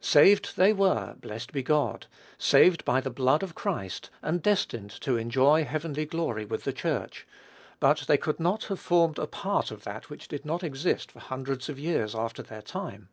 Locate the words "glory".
6.06-6.44